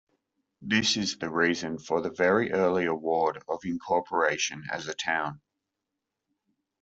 This 0.63 0.97
is 0.97 1.19
the 1.19 1.29
reason 1.29 1.77
for 1.77 2.01
the 2.01 2.09
very 2.09 2.51
early 2.51 2.85
award 2.87 3.43
of 3.47 3.59
incorporation 3.63 4.63
as 4.71 4.87
a 4.87 4.95
town. 4.95 5.41